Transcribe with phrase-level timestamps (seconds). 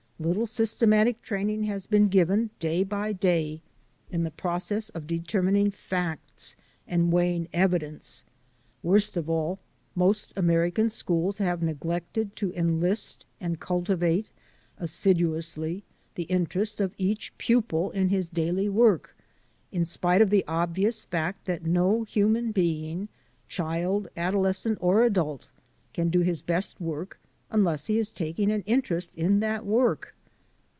[0.23, 3.59] Little system atic training has been given day by day
[4.11, 6.55] in the processes of determining facts
[6.87, 8.23] and weighing evi dence....
[8.83, 9.57] Worst of all,
[9.95, 14.29] most American schools have neglected to enlist and cultivate
[14.77, 15.81] as siduously
[16.13, 19.17] the interest of each pupil in his daily work,
[19.71, 23.09] in spite of the obvious fact that no human being—
[23.49, 25.47] child, adolescent, or adult—
[25.95, 27.17] can do his best work
[27.53, 30.15] unless he is taking an interest in that work.